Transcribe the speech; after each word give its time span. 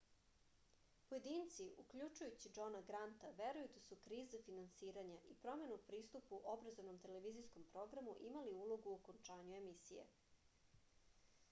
pojedinci 1.09 1.67
uključujući 1.83 2.51
džona 2.57 2.81
granta 2.87 3.29
veruju 3.41 3.67
da 3.75 3.83
su 3.89 3.99
kriza 4.07 4.41
finansiranja 4.49 5.19
i 5.35 5.39
promena 5.45 5.77
u 5.81 5.83
pristupu 5.91 6.41
obrazovnom 6.57 6.99
televizijskom 7.07 7.69
programu 7.77 8.17
imali 8.31 8.57
ulogu 8.65 8.95
u 8.97 8.99
okončanju 9.03 9.59
emisije 9.63 10.11